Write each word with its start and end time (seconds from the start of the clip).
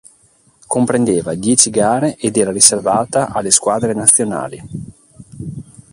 Comprendeva 0.65 1.35
dieci 1.35 1.69
gare 1.69 2.15
ed 2.15 2.35
era 2.35 2.49
riservata 2.51 3.27
alle 3.27 3.51
squadre 3.51 3.93
nazionali. 3.93 4.63